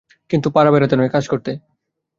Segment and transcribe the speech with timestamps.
[0.29, 1.51] কিন্তু পাড়া-বেড়াতে নয়, কাজ করতে।